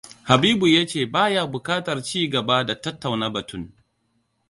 Habibu 0.23 0.67
ya 0.67 0.85
ce 0.87 1.05
baya 1.05 1.45
bukatar 1.51 2.03
ci 2.03 2.27
gaba 2.29 2.63
da 2.65 2.81
tattauna 2.81 3.29
batun. 3.29 3.73